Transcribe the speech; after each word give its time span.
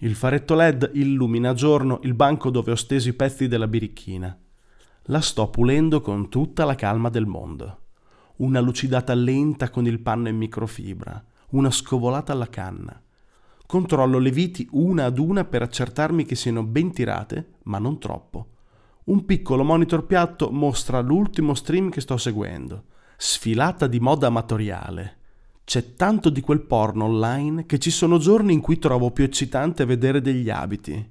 Il 0.00 0.14
faretto 0.14 0.54
LED 0.54 0.90
illumina 0.92 1.50
a 1.50 1.54
giorno 1.54 2.00
il 2.02 2.12
banco 2.12 2.50
dove 2.50 2.70
ho 2.70 2.74
steso 2.74 3.08
i 3.08 3.14
pezzi 3.14 3.48
della 3.48 3.66
birichina. 3.66 4.38
La 5.04 5.22
sto 5.22 5.48
pulendo 5.48 6.02
con 6.02 6.28
tutta 6.28 6.66
la 6.66 6.74
calma 6.74 7.08
del 7.08 7.24
mondo. 7.24 7.80
Una 8.36 8.60
lucidata 8.60 9.14
lenta 9.14 9.70
con 9.70 9.86
il 9.86 10.00
panno 10.00 10.28
in 10.28 10.36
microfibra, 10.36 11.24
una 11.52 11.70
scovolata 11.70 12.32
alla 12.32 12.50
canna. 12.50 13.00
Controllo 13.64 14.18
le 14.18 14.30
viti 14.30 14.68
una 14.72 15.06
ad 15.06 15.18
una 15.18 15.44
per 15.44 15.62
accertarmi 15.62 16.26
che 16.26 16.34
siano 16.34 16.62
ben 16.62 16.92
tirate, 16.92 17.54
ma 17.62 17.78
non 17.78 17.98
troppo. 17.98 18.48
Un 19.04 19.24
piccolo 19.24 19.64
monitor 19.64 20.04
piatto 20.04 20.50
mostra 20.50 21.00
l'ultimo 21.00 21.54
stream 21.54 21.88
che 21.88 22.02
sto 22.02 22.18
seguendo. 22.18 22.84
Sfilata 23.16 23.86
di 23.86 23.98
moda 23.98 24.26
amatoriale. 24.26 25.15
C'è 25.66 25.96
tanto 25.96 26.30
di 26.30 26.40
quel 26.40 26.60
porno 26.60 27.06
online 27.06 27.66
che 27.66 27.80
ci 27.80 27.90
sono 27.90 28.18
giorni 28.18 28.52
in 28.52 28.60
cui 28.60 28.78
trovo 28.78 29.10
più 29.10 29.24
eccitante 29.24 29.84
vedere 29.84 30.20
degli 30.20 30.48
abiti. 30.48 31.10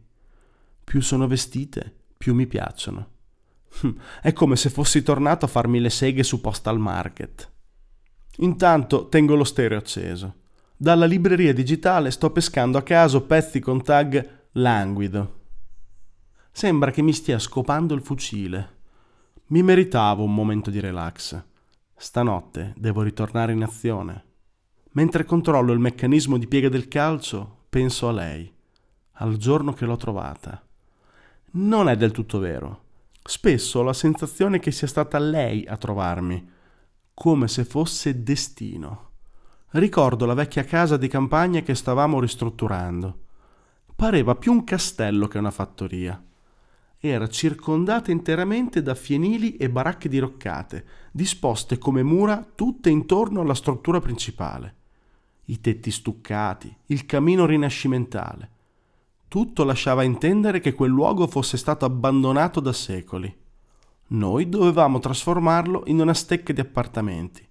Più 0.82 1.02
sono 1.02 1.28
vestite, 1.28 1.94
più 2.18 2.34
mi 2.34 2.48
piacciono. 2.48 3.10
È 4.22 4.32
come 4.32 4.56
se 4.56 4.70
fossi 4.70 5.04
tornato 5.04 5.44
a 5.44 5.50
farmi 5.50 5.82
le 5.82 5.90
seghe 5.90 6.24
su 6.24 6.40
Postal 6.40 6.80
Market. 6.80 7.52
Intanto 8.38 9.10
tengo 9.10 9.36
lo 9.36 9.44
stereo 9.44 9.78
acceso. 9.78 10.36
Dalla 10.78 11.06
libreria 11.06 11.54
digitale 11.54 12.10
sto 12.10 12.32
pescando 12.32 12.78
a 12.78 12.84
caso 12.84 13.24
pezzi 13.24 13.60
con 13.60 13.84
tag 13.84 14.48
languido 14.54 15.44
Sembra 16.50 16.92
che 16.92 17.02
mi 17.02 17.12
stia 17.12 17.40
scopando 17.40 17.94
il 17.94 18.02
fucile. 18.02 18.78
Mi 19.48 19.62
meritavo 19.64 20.24
un 20.24 20.34
momento 20.34 20.70
di 20.70 20.80
relax. 20.80 21.44
Stanotte 21.94 22.74
devo 22.78 23.02
ritornare 23.02 23.52
in 23.52 23.62
azione. 23.62 24.24
Mentre 24.96 25.26
controllo 25.26 25.74
il 25.74 25.80
meccanismo 25.80 26.38
di 26.38 26.48
piega 26.48 26.70
del 26.70 26.88
calcio, 26.88 27.66
penso 27.70 28.08
a 28.08 28.14
lei, 28.14 28.50
al 29.14 29.36
giorno 29.36 29.74
che 29.74 29.86
l'ho 29.86 29.98
trovata. 29.98 30.66
Non 31.52 31.90
è 31.90 31.98
del 31.98 32.12
tutto 32.12 32.40
vero. 32.40 32.84
Spesso 33.22 33.80
ho 33.80 33.84
la 33.84 33.92
sensazione 33.92 34.60
che 34.60 34.72
sia 34.72 34.88
stata 34.88 35.20
lei 35.20 35.66
a 35.66 35.76
trovarmi, 35.76 36.50
come 37.14 37.48
se 37.50 37.66
fosse 37.66 38.24
destino. 38.24 39.10
Ricordo 39.72 40.26
la 40.26 40.34
vecchia 40.34 40.64
casa 40.64 40.96
di 40.96 41.10
campagna 41.10 41.60
che 41.60 41.76
stavamo 41.76 42.22
ristrutturando. 42.22 43.20
Pareva 43.96 44.36
più 44.36 44.54
un 44.54 44.64
castello 44.64 45.28
che 45.28 45.38
una 45.38 45.52
fattoria 45.52 46.24
era 47.00 47.28
circondata 47.28 48.12
interamente 48.12 48.82
da 48.82 48.96
fienili 48.96 49.58
e 49.58 49.70
baracche 49.70 50.10
diroccate, 50.10 50.86
disposte 51.12 51.78
come 51.78 52.02
mura 52.02 52.48
tutte 52.56 52.90
intorno 52.90 53.42
alla 53.42 53.54
struttura 53.54 54.00
principale. 54.00 54.84
I 55.46 55.62
tetti 55.62 55.92
stuccati, 55.92 56.76
il 56.88 57.06
camino 57.06 57.46
rinascimentale. 57.46 58.50
Tutto 59.28 59.64
lasciava 59.64 60.04
intendere 60.04 60.60
che 60.60 60.74
quel 60.74 60.90
luogo 60.90 61.28
fosse 61.28 61.58
stato 61.58 61.86
abbandonato 61.86 62.60
da 62.60 62.74
secoli. 62.74 63.32
Noi 64.08 64.50
dovevamo 64.50 65.00
trasformarlo 65.00 65.84
in 65.86 66.00
una 66.00 66.14
stecca 66.14 66.52
di 66.52 66.62
appartamenti. 66.62 67.48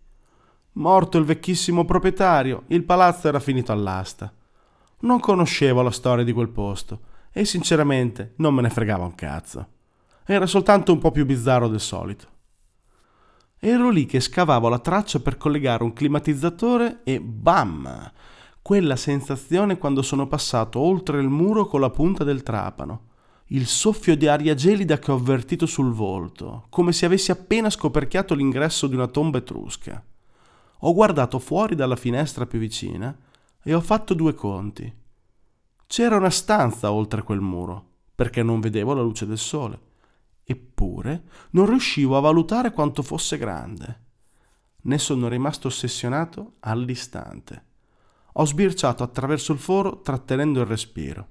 Morto 0.72 1.18
il 1.18 1.24
vecchissimo 1.24 1.84
proprietario, 1.84 2.64
il 2.68 2.82
palazzo 2.82 3.28
era 3.28 3.38
finito 3.38 3.70
all'asta. 3.70 4.32
Non 5.00 5.20
conoscevo 5.20 5.82
la 5.82 5.92
storia 5.92 6.24
di 6.24 6.32
quel 6.32 6.48
posto 6.48 7.00
e 7.30 7.44
sinceramente 7.44 8.32
non 8.36 8.54
me 8.54 8.62
ne 8.62 8.70
fregava 8.70 9.04
un 9.04 9.14
cazzo. 9.14 9.68
Era 10.24 10.46
soltanto 10.46 10.92
un 10.92 10.98
po' 10.98 11.12
più 11.12 11.24
bizzarro 11.26 11.68
del 11.68 11.80
solito. 11.80 12.26
Ero 13.66 13.88
lì 13.88 14.04
che 14.04 14.20
scavavo 14.20 14.68
la 14.68 14.78
traccia 14.78 15.20
per 15.20 15.38
collegare 15.38 15.84
un 15.84 15.94
climatizzatore 15.94 17.00
e 17.02 17.18
bam! 17.18 18.12
Quella 18.60 18.94
sensazione 18.94 19.78
quando 19.78 20.02
sono 20.02 20.26
passato 20.26 20.80
oltre 20.80 21.18
il 21.18 21.30
muro 21.30 21.64
con 21.64 21.80
la 21.80 21.88
punta 21.88 22.24
del 22.24 22.42
trapano. 22.42 23.12
Il 23.46 23.66
soffio 23.66 24.18
di 24.18 24.26
aria 24.26 24.52
gelida 24.52 24.98
che 24.98 25.10
ho 25.10 25.14
avvertito 25.14 25.64
sul 25.64 25.94
volto, 25.94 26.66
come 26.68 26.92
se 26.92 27.06
avessi 27.06 27.30
appena 27.30 27.70
scoperchiato 27.70 28.34
l'ingresso 28.34 28.86
di 28.86 28.96
una 28.96 29.06
tomba 29.06 29.38
etrusca. 29.38 30.04
Ho 30.80 30.92
guardato 30.92 31.38
fuori 31.38 31.74
dalla 31.74 31.96
finestra 31.96 32.44
più 32.44 32.58
vicina 32.58 33.16
e 33.62 33.72
ho 33.72 33.80
fatto 33.80 34.12
due 34.12 34.34
conti. 34.34 34.94
C'era 35.86 36.16
una 36.16 36.28
stanza 36.28 36.92
oltre 36.92 37.22
quel 37.22 37.40
muro, 37.40 37.82
perché 38.14 38.42
non 38.42 38.60
vedevo 38.60 38.92
la 38.92 39.00
luce 39.00 39.24
del 39.24 39.38
sole. 39.38 39.92
Eppure 40.44 41.24
non 41.50 41.66
riuscivo 41.66 42.16
a 42.16 42.20
valutare 42.20 42.72
quanto 42.72 43.02
fosse 43.02 43.38
grande. 43.38 44.02
Ne 44.82 44.98
sono 44.98 45.28
rimasto 45.28 45.68
ossessionato 45.68 46.56
all'istante. 46.60 47.64
Ho 48.34 48.44
sbirciato 48.44 49.02
attraverso 49.02 49.52
il 49.52 49.58
foro 49.58 50.00
trattenendo 50.00 50.60
il 50.60 50.66
respiro. 50.66 51.28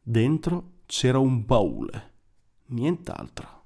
Dentro 0.00 0.72
c'era 0.86 1.18
un 1.18 1.44
baule, 1.44 2.12
nient'altro. 2.66 3.62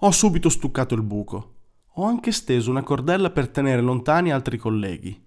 Ho 0.00 0.10
subito 0.12 0.48
stuccato 0.48 0.94
il 0.94 1.02
buco. 1.02 1.54
Ho 1.94 2.04
anche 2.04 2.30
steso 2.30 2.70
una 2.70 2.84
cordella 2.84 3.30
per 3.30 3.48
tenere 3.48 3.80
lontani 3.80 4.30
altri 4.30 4.58
colleghi. 4.58 5.26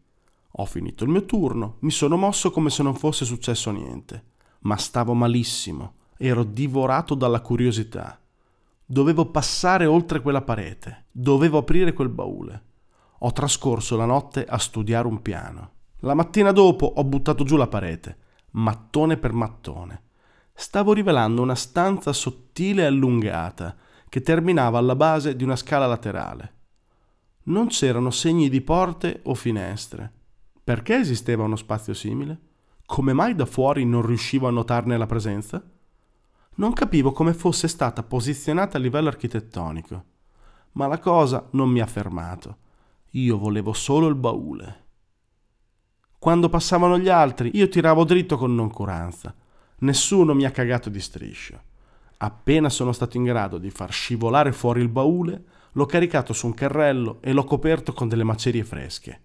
Ho 0.55 0.65
finito 0.65 1.03
il 1.03 1.09
mio 1.09 1.25
turno, 1.25 1.77
mi 1.79 1.91
sono 1.91 2.15
mosso 2.15 2.51
come 2.51 2.69
se 2.69 2.83
non 2.83 2.95
fosse 2.95 3.25
successo 3.25 3.71
niente, 3.71 4.23
ma 4.59 4.77
stavo 4.77 5.13
malissimo, 5.13 5.95
ero 6.15 6.43
divorato 6.43 7.15
dalla 7.15 7.41
curiosità. 7.41 8.20
Dovevo 8.91 9.27
passare 9.27 9.85
oltre 9.85 10.19
quella 10.19 10.41
parete, 10.41 11.05
dovevo 11.11 11.59
aprire 11.59 11.93
quel 11.93 12.09
baule. 12.09 12.63
Ho 13.19 13.31
trascorso 13.31 13.95
la 13.95 14.03
notte 14.03 14.43
a 14.43 14.57
studiare 14.57 15.07
un 15.07 15.21
piano. 15.21 15.71
La 15.99 16.13
mattina 16.13 16.51
dopo 16.51 16.87
ho 16.87 17.03
buttato 17.05 17.45
giù 17.45 17.55
la 17.55 17.69
parete, 17.69 18.17
mattone 18.51 19.15
per 19.15 19.31
mattone. 19.31 20.01
Stavo 20.53 20.91
rivelando 20.91 21.41
una 21.41 21.55
stanza 21.55 22.11
sottile 22.11 22.81
e 22.81 22.87
allungata 22.87 23.77
che 24.09 24.21
terminava 24.21 24.77
alla 24.77 24.97
base 24.97 25.37
di 25.37 25.45
una 25.45 25.55
scala 25.55 25.87
laterale. 25.87 26.53
Non 27.43 27.67
c'erano 27.67 28.11
segni 28.11 28.49
di 28.49 28.59
porte 28.59 29.21
o 29.23 29.35
finestre 29.35 30.11
perché 30.61 30.97
esisteva 30.97 31.45
uno 31.45 31.55
spazio 31.55 31.93
simile? 31.93 32.39
Come 32.85 33.13
mai 33.13 33.35
da 33.35 33.45
fuori 33.45 33.85
non 33.85 34.05
riuscivo 34.05 34.49
a 34.49 34.51
notarne 34.51 34.97
la 34.97 35.05
presenza? 35.05 35.63
Non 36.55 36.73
capivo 36.73 37.11
come 37.11 37.33
fosse 37.33 37.67
stata 37.67 38.03
posizionata 38.03 38.77
a 38.77 38.79
livello 38.81 39.07
architettonico, 39.07 40.03
ma 40.73 40.87
la 40.87 40.99
cosa 40.99 41.47
non 41.51 41.69
mi 41.69 41.79
ha 41.79 41.85
fermato. 41.85 42.57
Io 43.11 43.37
volevo 43.37 43.73
solo 43.73 44.07
il 44.07 44.15
baule. 44.15 44.85
Quando 46.19 46.49
passavano 46.49 46.99
gli 46.99 47.09
altri, 47.09 47.51
io 47.55 47.67
tiravo 47.67 48.03
dritto 48.03 48.37
con 48.37 48.53
noncuranza. 48.53 49.33
Nessuno 49.79 50.33
mi 50.33 50.45
ha 50.45 50.51
cagato 50.51 50.89
di 50.89 50.99
striscio. 50.99 51.59
Appena 52.17 52.69
sono 52.69 52.91
stato 52.91 53.17
in 53.17 53.23
grado 53.23 53.57
di 53.57 53.71
far 53.71 53.91
scivolare 53.91 54.51
fuori 54.51 54.81
il 54.81 54.89
baule, 54.89 55.43
l'ho 55.71 55.85
caricato 55.85 56.33
su 56.33 56.45
un 56.45 56.53
carrello 56.53 57.17
e 57.21 57.33
l'ho 57.33 57.43
coperto 57.43 57.93
con 57.93 58.07
delle 58.07 58.23
macerie 58.23 58.63
fresche 58.63 59.21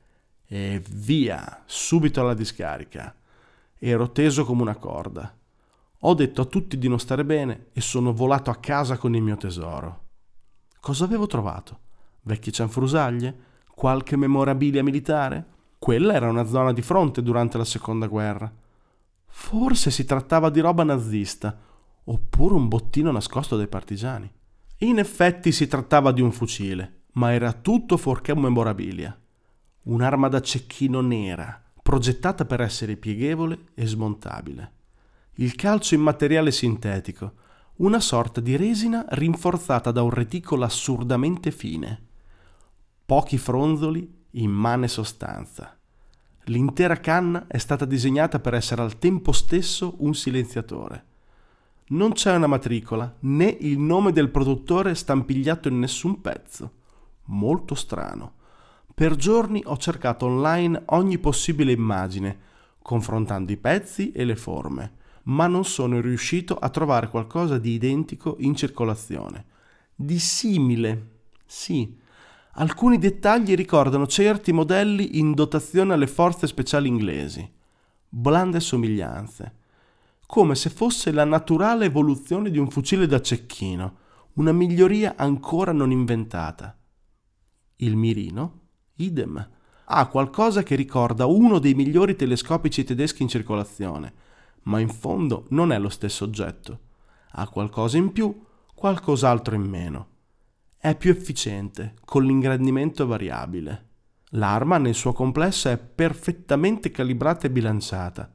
e 0.46 0.82
via, 0.90 1.62
subito 1.66 2.20
alla 2.20 2.34
discarica. 2.34 3.14
Ero 3.78 4.10
teso 4.12 4.44
come 4.44 4.62
una 4.62 4.76
corda. 4.76 5.35
Ho 6.08 6.14
detto 6.14 6.42
a 6.42 6.44
tutti 6.44 6.78
di 6.78 6.86
non 6.86 7.00
stare 7.00 7.24
bene 7.24 7.66
e 7.72 7.80
sono 7.80 8.12
volato 8.12 8.48
a 8.50 8.56
casa 8.56 8.96
con 8.96 9.16
il 9.16 9.22
mio 9.22 9.36
tesoro. 9.36 10.04
Cosa 10.78 11.04
avevo 11.04 11.26
trovato? 11.26 11.80
Vecchie 12.22 12.52
cianfrusaglie? 12.52 13.38
Qualche 13.74 14.16
memorabilia 14.16 14.84
militare? 14.84 15.44
Quella 15.80 16.14
era 16.14 16.28
una 16.28 16.46
zona 16.46 16.72
di 16.72 16.80
fronte 16.80 17.24
durante 17.24 17.58
la 17.58 17.64
seconda 17.64 18.06
guerra. 18.06 18.48
Forse 19.26 19.90
si 19.90 20.04
trattava 20.04 20.48
di 20.48 20.60
roba 20.60 20.84
nazista, 20.84 21.58
oppure 22.04 22.54
un 22.54 22.68
bottino 22.68 23.10
nascosto 23.10 23.56
dai 23.56 23.66
partigiani. 23.66 24.32
In 24.78 25.00
effetti 25.00 25.50
si 25.50 25.66
trattava 25.66 26.12
di 26.12 26.20
un 26.20 26.30
fucile, 26.30 27.06
ma 27.14 27.32
era 27.32 27.52
tutto 27.52 27.96
fuorché 27.96 28.32
memorabilia 28.32 29.18
un'arma 29.86 30.28
da 30.28 30.40
cecchino 30.40 31.00
nera, 31.00 31.60
progettata 31.82 32.44
per 32.44 32.60
essere 32.60 32.96
pieghevole 32.96 33.70
e 33.74 33.86
smontabile. 33.86 34.70
Il 35.38 35.54
calcio 35.54 35.94
in 35.94 36.00
materiale 36.00 36.50
sintetico, 36.50 37.32
una 37.76 38.00
sorta 38.00 38.40
di 38.40 38.56
resina 38.56 39.04
rinforzata 39.06 39.90
da 39.90 40.00
un 40.00 40.08
reticolo 40.08 40.64
assurdamente 40.64 41.50
fine. 41.50 42.06
Pochi 43.04 43.36
fronzoli, 43.36 44.10
immane 44.30 44.88
sostanza. 44.88 45.78
L'intera 46.44 47.00
canna 47.00 47.44
è 47.48 47.58
stata 47.58 47.84
disegnata 47.84 48.38
per 48.38 48.54
essere 48.54 48.80
al 48.80 48.98
tempo 48.98 49.32
stesso 49.32 49.96
un 49.98 50.14
silenziatore. 50.14 51.04
Non 51.88 52.12
c'è 52.12 52.34
una 52.34 52.46
matricola 52.46 53.14
né 53.20 53.54
il 53.60 53.78
nome 53.78 54.12
del 54.12 54.30
produttore 54.30 54.94
stampigliato 54.94 55.68
in 55.68 55.78
nessun 55.78 56.22
pezzo. 56.22 56.72
Molto 57.24 57.74
strano. 57.74 58.36
Per 58.94 59.14
giorni 59.16 59.62
ho 59.66 59.76
cercato 59.76 60.24
online 60.24 60.84
ogni 60.86 61.18
possibile 61.18 61.72
immagine, 61.72 62.38
confrontando 62.80 63.52
i 63.52 63.58
pezzi 63.58 64.12
e 64.12 64.24
le 64.24 64.36
forme, 64.36 65.04
ma 65.26 65.46
non 65.46 65.64
sono 65.64 66.00
riuscito 66.00 66.56
a 66.56 66.68
trovare 66.68 67.08
qualcosa 67.08 67.58
di 67.58 67.72
identico 67.72 68.36
in 68.40 68.54
circolazione. 68.54 69.44
Di 69.94 70.18
simile, 70.18 71.10
sì. 71.46 71.96
Alcuni 72.58 72.98
dettagli 72.98 73.54
ricordano 73.54 74.06
certi 74.06 74.52
modelli 74.52 75.18
in 75.18 75.32
dotazione 75.32 75.94
alle 75.94 76.06
forze 76.06 76.46
speciali 76.46 76.88
inglesi. 76.88 77.48
Blande 78.08 78.60
somiglianze. 78.60 79.54
come 80.26 80.56
se 80.56 80.70
fosse 80.70 81.12
la 81.12 81.24
naturale 81.24 81.84
evoluzione 81.84 82.50
di 82.50 82.58
un 82.58 82.68
fucile 82.68 83.06
da 83.06 83.20
cecchino, 83.20 83.96
una 84.34 84.52
miglioria 84.52 85.14
ancora 85.16 85.72
non 85.72 85.92
inventata. 85.92 86.76
Il 87.76 87.94
mirino, 87.94 88.60
idem, 88.96 89.50
ha 89.84 90.06
qualcosa 90.08 90.64
che 90.64 90.74
ricorda 90.74 91.26
uno 91.26 91.60
dei 91.60 91.74
migliori 91.74 92.16
telescopici 92.16 92.82
tedeschi 92.82 93.22
in 93.22 93.28
circolazione, 93.28 94.12
ma 94.66 94.78
in 94.80 94.88
fondo 94.88 95.46
non 95.50 95.72
è 95.72 95.78
lo 95.78 95.88
stesso 95.88 96.24
oggetto. 96.24 96.80
Ha 97.32 97.48
qualcosa 97.48 97.96
in 97.96 98.12
più, 98.12 98.44
qualcos'altro 98.74 99.54
in 99.54 99.62
meno. 99.62 100.08
È 100.76 100.96
più 100.96 101.10
efficiente, 101.10 101.94
con 102.04 102.24
l'ingrandimento 102.24 103.06
variabile. 103.06 103.84
L'arma 104.30 104.78
nel 104.78 104.94
suo 104.94 105.12
complesso 105.12 105.68
è 105.68 105.78
perfettamente 105.78 106.90
calibrata 106.90 107.46
e 107.46 107.50
bilanciata. 107.50 108.32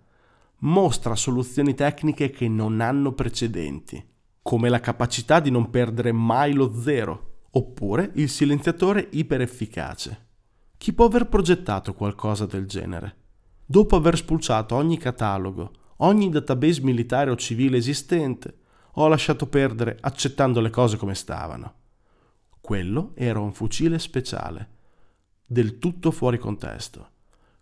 Mostra 0.59 1.15
soluzioni 1.15 1.73
tecniche 1.73 2.29
che 2.29 2.47
non 2.47 2.81
hanno 2.81 3.13
precedenti, 3.13 4.03
come 4.41 4.69
la 4.69 4.79
capacità 4.79 5.39
di 5.39 5.49
non 5.49 5.69
perdere 5.69 6.11
mai 6.11 6.53
lo 6.53 6.73
zero, 6.73 7.43
oppure 7.51 8.11
il 8.15 8.29
silenziatore 8.29 9.07
iperefficace. 9.11 10.27
Chi 10.77 10.93
può 10.93 11.05
aver 11.05 11.27
progettato 11.27 11.93
qualcosa 11.93 12.45
del 12.45 12.65
genere? 12.65 13.17
Dopo 13.65 13.95
aver 13.95 14.17
spulciato 14.17 14.75
ogni 14.75 14.97
catalogo, 14.97 15.71
ogni 16.03 16.29
database 16.29 16.81
militare 16.81 17.31
o 17.31 17.35
civile 17.35 17.77
esistente, 17.77 18.57
ho 18.95 19.07
lasciato 19.07 19.47
perdere 19.47 19.97
accettando 19.99 20.59
le 20.59 20.69
cose 20.69 20.97
come 20.97 21.15
stavano. 21.15 21.73
Quello 22.59 23.11
era 23.15 23.39
un 23.39 23.53
fucile 23.53 23.99
speciale, 23.99 24.69
del 25.45 25.79
tutto 25.79 26.11
fuori 26.11 26.37
contesto, 26.37 27.09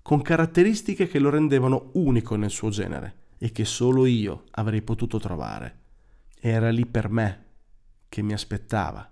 con 0.02 0.22
caratteristiche 0.22 1.08
che 1.08 1.20
lo 1.20 1.30
rendevano 1.30 1.92
unico 1.94 2.36
nel 2.36 2.50
suo 2.50 2.70
genere 2.70 3.16
e 3.38 3.52
che 3.52 3.66
solo 3.66 4.06
io 4.06 4.46
avrei 4.52 4.82
potuto 4.82 5.20
trovare. 5.20 5.78
Era 6.40 6.70
lì 6.70 6.86
per 6.86 7.10
me, 7.10 7.46
che 8.10 8.22
mi 8.22 8.34
aspettava. 8.34 9.10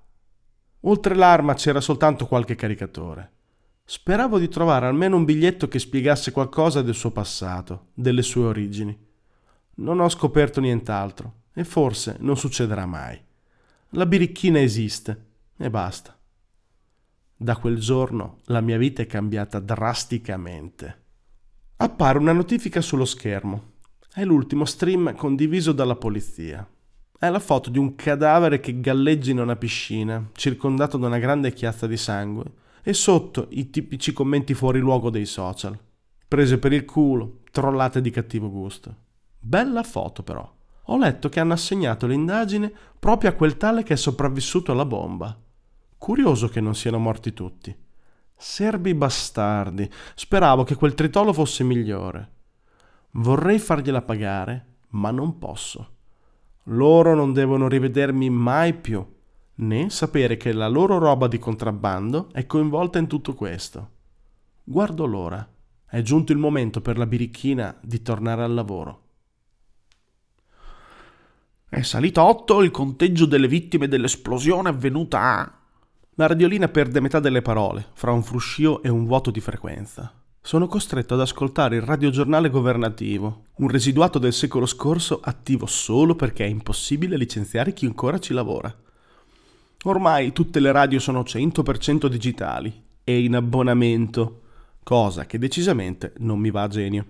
Oltre 0.81 1.15
l'arma 1.15 1.53
c'era 1.53 1.81
soltanto 1.81 2.27
qualche 2.27 2.55
caricatore. 2.55 3.31
Speravo 3.83 4.37
di 4.37 4.49
trovare 4.49 4.85
almeno 4.85 5.15
un 5.15 5.23
biglietto 5.23 5.67
che 5.67 5.79
spiegasse 5.79 6.31
qualcosa 6.31 6.81
del 6.81 6.95
suo 6.95 7.11
passato, 7.11 7.87
delle 7.93 8.21
sue 8.21 8.45
origini. 8.45 9.06
Non 9.79 9.99
ho 9.99 10.09
scoperto 10.09 10.59
nient'altro 10.59 11.33
e 11.53 11.63
forse 11.63 12.17
non 12.19 12.37
succederà 12.37 12.85
mai. 12.85 13.19
La 13.91 14.05
birichina 14.05 14.59
esiste 14.59 15.25
e 15.57 15.69
basta. 15.69 16.17
Da 17.35 17.55
quel 17.57 17.77
giorno 17.77 18.39
la 18.45 18.61
mia 18.61 18.77
vita 18.77 19.03
è 19.03 19.05
cambiata 19.05 19.59
drasticamente. 19.59 21.03
Appare 21.77 22.17
una 22.17 22.31
notifica 22.31 22.81
sullo 22.81 23.05
schermo. 23.05 23.73
È 24.11 24.25
l'ultimo 24.25 24.65
stream 24.65 25.15
condiviso 25.15 25.71
dalla 25.71 25.95
polizia. 25.95 26.67
È 27.19 27.29
la 27.29 27.39
foto 27.39 27.69
di 27.69 27.77
un 27.77 27.93
cadavere 27.93 28.59
che 28.59 28.79
galleggia 28.79 29.29
in 29.29 29.39
una 29.39 29.55
piscina, 29.55 30.27
circondato 30.33 30.97
da 30.97 31.05
una 31.05 31.19
grande 31.19 31.53
chiazza 31.53 31.85
di 31.85 31.97
sangue 31.97 32.45
e 32.81 32.93
sotto 32.93 33.47
i 33.51 33.69
tipici 33.69 34.11
commenti 34.11 34.55
fuori 34.55 34.79
luogo 34.79 35.11
dei 35.11 35.25
social. 35.25 35.77
Prese 36.27 36.57
per 36.57 36.73
il 36.73 36.83
culo, 36.83 37.41
trollate 37.51 38.01
di 38.01 38.09
cattivo 38.09 38.49
gusto. 38.49 39.05
Bella 39.47 39.81
foto 39.83 40.23
però. 40.23 40.55
Ho 40.89 40.97
letto 40.97 41.29
che 41.29 41.39
hanno 41.39 41.53
assegnato 41.53 42.05
l'indagine 42.05 42.69
proprio 42.99 43.29
a 43.29 43.33
quel 43.33 43.55
tale 43.55 43.81
che 43.81 43.93
è 43.93 43.95
sopravvissuto 43.95 44.73
alla 44.73 44.83
bomba. 44.83 45.39
Curioso 45.97 46.49
che 46.49 46.59
non 46.59 46.75
siano 46.75 46.99
morti 46.99 47.31
tutti. 47.31 47.73
Serbi 48.35 48.93
bastardi. 48.93 49.89
Speravo 50.15 50.65
che 50.65 50.75
quel 50.75 50.95
tritolo 50.95 51.31
fosse 51.31 51.63
migliore. 51.63 52.31
Vorrei 53.11 53.57
fargliela 53.57 54.01
pagare, 54.01 54.65
ma 54.89 55.11
non 55.11 55.37
posso. 55.37 55.95
Loro 56.63 57.15
non 57.15 57.31
devono 57.31 57.69
rivedermi 57.69 58.29
mai 58.29 58.73
più 58.73 59.15
né 59.55 59.89
sapere 59.89 60.35
che 60.35 60.51
la 60.51 60.67
loro 60.67 60.97
roba 60.97 61.29
di 61.29 61.39
contrabbando 61.39 62.27
è 62.33 62.45
coinvolta 62.45 62.99
in 62.99 63.07
tutto 63.07 63.33
questo. 63.33 63.91
Guardo 64.61 65.05
l'ora. 65.05 65.49
È 65.85 66.01
giunto 66.01 66.33
il 66.33 66.37
momento 66.37 66.81
per 66.81 66.97
la 66.97 67.05
birichina 67.05 67.73
di 67.81 68.01
tornare 68.01 68.43
al 68.43 68.53
lavoro. 68.53 69.05
È 71.69 71.81
salito 71.81 72.21
a 72.21 72.27
8 72.29 72.63
il 72.63 72.71
conteggio 72.71 73.25
delle 73.25 73.49
vittime 73.49 73.89
dell'esplosione 73.89 74.69
avvenuta 74.69 75.19
a... 75.19 75.53
La 76.15 76.25
radiolina 76.25 76.69
perde 76.69 77.01
metà 77.01 77.19
delle 77.19 77.41
parole, 77.41 77.87
fra 77.93 78.13
un 78.13 78.23
fruscio 78.23 78.81
e 78.81 78.87
un 78.87 79.05
vuoto 79.05 79.31
di 79.31 79.41
frequenza. 79.41 80.13
Sono 80.39 80.67
costretto 80.67 81.15
ad 81.15 81.19
ascoltare 81.19 81.75
il 81.75 81.81
radiogiornale 81.81 82.49
governativo, 82.49 83.47
un 83.57 83.67
residuato 83.67 84.17
del 84.17 84.31
secolo 84.31 84.65
scorso 84.65 85.19
attivo 85.21 85.65
solo 85.65 86.15
perché 86.15 86.45
è 86.45 86.47
impossibile 86.47 87.17
licenziare 87.17 87.73
chi 87.73 87.85
ancora 87.85 88.17
ci 88.17 88.33
lavora. 88.33 88.73
Ormai 89.83 90.31
tutte 90.31 90.61
le 90.61 90.71
radio 90.71 90.99
sono 90.99 91.19
100% 91.19 92.07
digitali 92.07 92.81
e 93.03 93.21
in 93.21 93.35
abbonamento, 93.35 94.43
cosa 94.83 95.25
che 95.25 95.37
decisamente 95.37 96.13
non 96.19 96.39
mi 96.39 96.49
va 96.49 96.61
a 96.61 96.67
genio. 96.69 97.05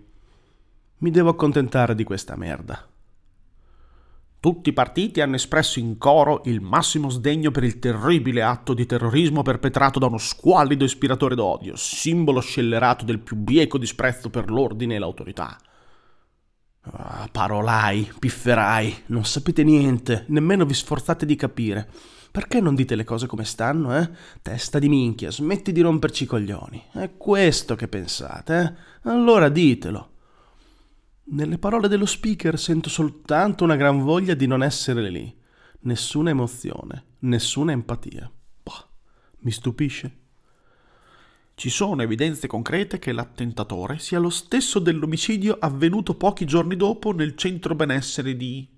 Mi 0.97 1.11
devo 1.11 1.29
accontentare 1.29 1.93
di 1.93 2.03
questa 2.03 2.35
merda. 2.35 2.96
Tutti 4.39 4.69
i 4.69 4.73
partiti 4.73 5.19
hanno 5.19 5.35
espresso 5.35 5.79
in 5.79 5.97
coro 5.97 6.41
il 6.45 6.61
massimo 6.61 7.09
sdegno 7.09 7.49
per 7.49 7.63
il 7.63 7.79
terribile 7.79 8.43
atto 8.43 8.75
di 8.75 8.85
terrorismo 8.85 9.41
perpetrato 9.41 9.97
da 9.97 10.05
uno 10.05 10.19
squallido 10.19 10.85
ispiratore 10.85 11.33
d'odio, 11.33 11.75
simbolo 11.75 12.39
scellerato 12.39 13.03
del 13.03 13.19
più 13.19 13.35
bieco 13.35 13.79
disprezzo 13.79 14.29
per 14.29 14.51
l'ordine 14.51 14.95
e 14.95 14.99
l'autorità. 14.99 15.57
Ah, 16.81 17.27
parolai, 17.31 18.09
pifferai, 18.19 19.03
non 19.07 19.25
sapete 19.25 19.63
niente, 19.63 20.25
nemmeno 20.27 20.65
vi 20.65 20.73
sforzate 20.73 21.25
di 21.25 21.35
capire. 21.35 21.89
Perché 22.29 22.61
non 22.61 22.75
dite 22.75 22.95
le 22.95 23.03
cose 23.03 23.25
come 23.25 23.43
stanno, 23.43 23.97
eh? 23.97 24.07
Testa 24.43 24.77
di 24.77 24.87
minchia, 24.87 25.31
smetti 25.31 25.71
di 25.71 25.81
romperci 25.81 26.23
i 26.23 26.27
coglioni. 26.27 26.83
È 26.93 27.09
questo 27.17 27.75
che 27.75 27.87
pensate, 27.87 28.59
eh? 29.03 29.09
Allora 29.09 29.49
ditelo. 29.49 30.11
Nelle 31.29 31.57
parole 31.57 31.89
dello 31.89 32.05
speaker 32.05 32.57
sento 32.57 32.87
soltanto 32.87 33.65
una 33.65 33.75
gran 33.75 33.99
voglia 33.99 34.33
di 34.33 34.47
non 34.47 34.63
essere 34.63 35.09
lì. 35.09 35.35
Nessuna 35.81 36.29
emozione, 36.29 37.03
nessuna 37.19 37.73
empatia. 37.73 38.31
Bah, 38.63 38.87
mi 39.39 39.51
stupisce. 39.51 40.17
Ci 41.53 41.69
sono 41.69 42.01
evidenze 42.01 42.47
concrete 42.47 42.97
che 42.97 43.11
l'attentatore 43.11 43.99
sia 43.99 44.19
lo 44.19 44.29
stesso 44.29 44.79
dell'omicidio 44.79 45.57
avvenuto 45.59 46.15
pochi 46.15 46.45
giorni 46.45 46.77
dopo 46.77 47.11
nel 47.11 47.35
centro 47.35 47.75
benessere 47.75 48.37
di 48.37 48.75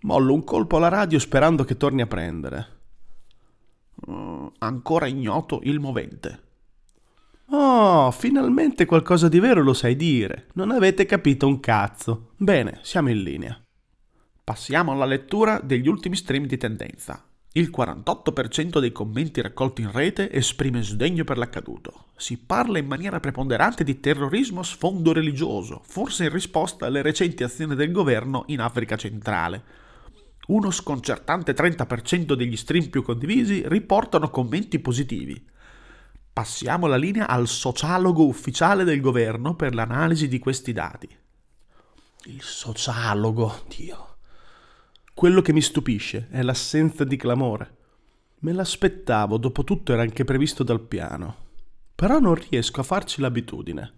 Mollo 0.00 0.34
un 0.34 0.44
colpo 0.44 0.76
alla 0.76 0.88
radio 0.88 1.18
sperando 1.18 1.64
che 1.64 1.76
torni 1.76 2.02
a 2.02 2.06
prendere. 2.06 2.80
Uh, 4.06 4.52
ancora 4.58 5.06
ignoto 5.06 5.60
il 5.62 5.78
movente. 5.80 6.43
Oh, 7.50 8.10
finalmente 8.10 8.86
qualcosa 8.86 9.28
di 9.28 9.38
vero 9.38 9.62
lo 9.62 9.74
sai 9.74 9.96
dire. 9.96 10.46
Non 10.54 10.70
avete 10.70 11.06
capito 11.06 11.46
un 11.46 11.60
cazzo. 11.60 12.32
Bene, 12.36 12.80
siamo 12.82 13.10
in 13.10 13.22
linea. 13.22 13.60
Passiamo 14.42 14.92
alla 14.92 15.04
lettura 15.04 15.60
degli 15.62 15.88
ultimi 15.88 16.16
stream 16.16 16.46
di 16.46 16.56
tendenza. 16.56 17.24
Il 17.56 17.70
48% 17.74 18.80
dei 18.80 18.90
commenti 18.90 19.40
raccolti 19.40 19.82
in 19.82 19.92
rete 19.92 20.30
esprime 20.32 20.82
sdegno 20.82 21.22
per 21.22 21.38
l'accaduto. 21.38 22.06
Si 22.16 22.36
parla 22.36 22.78
in 22.78 22.86
maniera 22.86 23.20
preponderante 23.20 23.84
di 23.84 24.00
terrorismo 24.00 24.60
a 24.60 24.64
sfondo 24.64 25.12
religioso, 25.12 25.80
forse 25.84 26.24
in 26.24 26.32
risposta 26.32 26.86
alle 26.86 27.00
recenti 27.00 27.44
azioni 27.44 27.76
del 27.76 27.92
governo 27.92 28.42
in 28.48 28.60
Africa 28.60 28.96
centrale. 28.96 29.62
Uno 30.48 30.72
sconcertante 30.72 31.54
30% 31.54 32.34
degli 32.34 32.56
stream 32.56 32.88
più 32.88 33.02
condivisi 33.02 33.62
riportano 33.66 34.30
commenti 34.30 34.80
positivi. 34.80 35.52
Passiamo 36.34 36.88
la 36.88 36.96
linea 36.96 37.28
al 37.28 37.46
sociologo 37.46 38.26
ufficiale 38.26 38.82
del 38.82 39.00
governo 39.00 39.54
per 39.54 39.72
l'analisi 39.72 40.26
di 40.26 40.40
questi 40.40 40.72
dati. 40.72 41.08
Il 42.24 42.42
sociologo, 42.42 43.62
Dio. 43.68 44.16
Quello 45.14 45.40
che 45.42 45.52
mi 45.52 45.60
stupisce 45.60 46.26
è 46.32 46.42
l'assenza 46.42 47.04
di 47.04 47.16
clamore. 47.16 47.76
Me 48.40 48.50
l'aspettavo, 48.50 49.36
dopo 49.36 49.62
tutto 49.62 49.92
era 49.92 50.02
anche 50.02 50.24
previsto 50.24 50.64
dal 50.64 50.80
piano. 50.80 51.36
Però 51.94 52.18
non 52.18 52.34
riesco 52.34 52.80
a 52.80 52.84
farci 52.84 53.20
l'abitudine. 53.20 53.92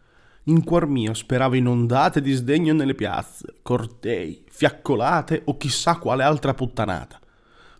In 0.44 0.62
cuor 0.62 0.86
mio 0.86 1.14
speravo 1.14 1.54
in 1.54 1.66
ondate 1.66 2.20
di 2.20 2.32
sdegno 2.32 2.74
nelle 2.74 2.94
piazze, 2.94 3.54
cortei, 3.62 4.44
fiaccolate 4.50 5.40
o 5.46 5.56
chissà 5.56 5.96
quale 5.96 6.22
altra 6.22 6.52
puttanata. 6.52 7.18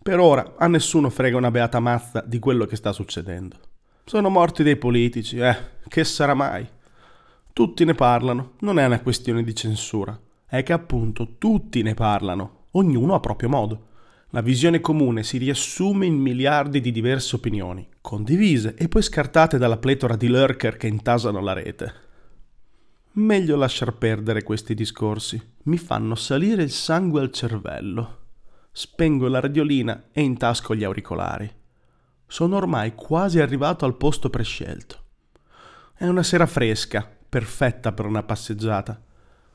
Per 0.01 0.17
ora 0.17 0.55
a 0.57 0.65
nessuno 0.65 1.11
frega 1.11 1.37
una 1.37 1.51
beata 1.51 1.79
mazza 1.79 2.21
di 2.25 2.39
quello 2.39 2.65
che 2.65 2.75
sta 2.75 2.91
succedendo. 2.91 3.66
Sono 4.07 4.29
morti 4.29 4.63
dei 4.63 4.77
politici, 4.77 5.37
eh, 5.37 5.53
che 5.89 6.05
sarà 6.05 6.33
mai? 6.33 6.65
Tutti 7.51 7.83
ne 7.83 7.93
parlano, 7.93 8.53
non 8.61 8.79
è 8.79 8.85
una 8.85 9.01
questione 9.01 9.43
di 9.43 9.53
censura, 9.53 10.17
è 10.45 10.63
che 10.63 10.71
appunto 10.71 11.35
tutti 11.37 11.81
ne 11.81 11.93
parlano, 11.93 12.67
ognuno 12.71 13.15
a 13.15 13.19
proprio 13.19 13.49
modo. 13.49 13.87
La 14.29 14.39
visione 14.39 14.79
comune 14.79 15.23
si 15.23 15.37
riassume 15.37 16.05
in 16.05 16.15
miliardi 16.15 16.79
di 16.79 16.93
diverse 16.93 17.35
opinioni, 17.35 17.85
condivise 17.99 18.75
e 18.75 18.87
poi 18.87 19.01
scartate 19.01 19.57
dalla 19.57 19.75
pletora 19.75 20.15
di 20.15 20.29
lurker 20.29 20.77
che 20.77 20.87
intasano 20.87 21.41
la 21.41 21.51
rete. 21.51 21.93
Meglio 23.15 23.57
lasciar 23.57 23.91
perdere 23.91 24.41
questi 24.41 24.73
discorsi. 24.73 25.55
mi 25.63 25.77
fanno 25.77 26.15
salire 26.15 26.63
il 26.63 26.71
sangue 26.71 27.19
al 27.19 27.33
cervello. 27.33 28.19
Spengo 28.71 29.27
la 29.27 29.41
radiolina 29.41 30.05
e 30.13 30.21
intasco 30.21 30.73
gli 30.73 30.85
auricolari. 30.85 31.65
Sono 32.29 32.57
ormai 32.57 32.93
quasi 32.93 33.39
arrivato 33.39 33.85
al 33.85 33.95
posto 33.95 34.29
prescelto. 34.29 34.97
È 35.95 36.05
una 36.05 36.23
sera 36.23 36.45
fresca, 36.45 37.09
perfetta 37.27 37.93
per 37.93 38.05
una 38.05 38.21
passeggiata. 38.21 39.01